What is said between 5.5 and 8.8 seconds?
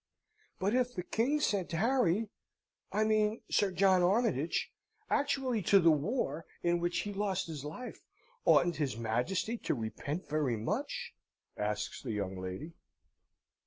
to the war in which he lost his life, oughtn't